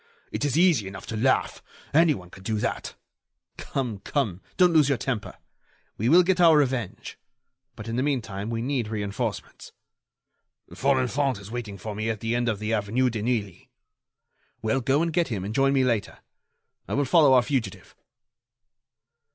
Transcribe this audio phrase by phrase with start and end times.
[0.31, 1.61] It is easy enough to laugh!
[1.93, 2.95] Anyone can do that."
[3.59, 5.35] "Come, come, don't lose your temper!
[5.95, 7.19] We will get our revenge.
[7.75, 9.73] But, in the meantime, we need reinforcements."
[10.73, 13.69] "Folenfant is waiting for me at the end of the avenue de Neuilly."
[14.63, 16.17] "Well, go and get him and join me later.
[16.87, 17.95] I will follow our fugitive."